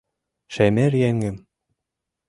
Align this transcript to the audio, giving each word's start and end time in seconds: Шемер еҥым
Шемер 0.53 0.91
еҥым 1.09 1.37